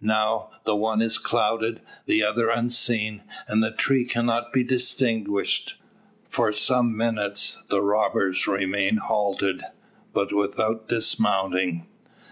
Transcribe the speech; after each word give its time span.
Now, 0.00 0.50
the 0.64 0.74
one 0.74 1.00
is 1.00 1.16
clouded, 1.16 1.80
the 2.06 2.24
other 2.24 2.50
unseen, 2.50 3.22
and 3.46 3.62
the 3.62 3.70
tree 3.70 4.04
cannot 4.04 4.52
be 4.52 4.64
distinguished. 4.64 5.76
For 6.26 6.50
some 6.50 6.96
minutes 6.96 7.62
the 7.68 7.80
robbers 7.82 8.48
remain 8.48 8.96
halted, 8.96 9.62
but 10.12 10.32
without 10.34 10.88
dismounting. 10.88 11.86